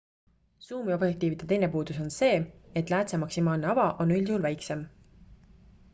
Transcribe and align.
suumobjektiivide 0.67 1.45
teine 1.51 1.69
puudus 1.75 1.99
on 2.05 2.09
see 2.17 2.39
et 2.81 2.95
läätse 2.95 3.19
maksimaalne 3.25 3.71
ava 3.75 3.87
kiirus 3.91 4.05
on 4.07 4.15
üldjuhul 4.17 4.45
väiksem 4.51 4.83